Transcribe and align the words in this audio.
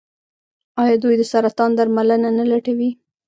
آیا 0.81 0.95
دوی 1.03 1.15
د 1.17 1.23
سرطان 1.31 1.71
درملنه 1.75 2.29
نه 2.37 2.45
لټوي؟ 2.51 2.89